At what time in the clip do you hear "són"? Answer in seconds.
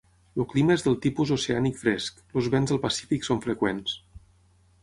3.29-3.43